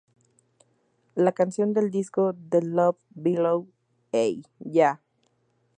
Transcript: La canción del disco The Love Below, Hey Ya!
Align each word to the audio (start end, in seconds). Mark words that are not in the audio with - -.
La 1.13 1.31
canción 1.31 1.73
del 1.73 1.91
disco 1.91 2.33
The 2.49 2.63
Love 2.63 2.97
Below, 3.11 3.67
Hey 4.11 4.41
Ya! 4.57 4.99